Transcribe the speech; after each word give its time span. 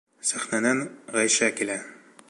Сәхнәнән 0.29 0.81
Ғәйшә 1.19 1.53
килә. 1.61 1.79